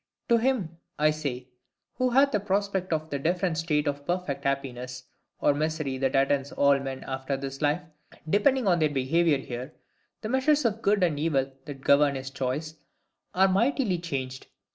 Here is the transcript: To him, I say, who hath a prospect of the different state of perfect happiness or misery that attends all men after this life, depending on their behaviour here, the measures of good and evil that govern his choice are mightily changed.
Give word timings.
To 0.29 0.37
him, 0.39 0.79
I 0.97 1.11
say, 1.11 1.49
who 1.93 2.09
hath 2.09 2.33
a 2.33 2.39
prospect 2.39 2.91
of 2.91 3.11
the 3.11 3.19
different 3.19 3.59
state 3.59 3.85
of 3.85 4.03
perfect 4.07 4.45
happiness 4.45 5.03
or 5.39 5.53
misery 5.53 5.99
that 5.99 6.15
attends 6.15 6.51
all 6.51 6.79
men 6.79 7.03
after 7.03 7.37
this 7.37 7.61
life, 7.61 7.83
depending 8.27 8.67
on 8.67 8.79
their 8.79 8.89
behaviour 8.89 9.37
here, 9.37 9.73
the 10.21 10.29
measures 10.29 10.65
of 10.65 10.81
good 10.81 11.03
and 11.03 11.19
evil 11.19 11.51
that 11.65 11.81
govern 11.81 12.15
his 12.15 12.31
choice 12.31 12.73
are 13.35 13.47
mightily 13.47 13.99
changed. 13.99 14.47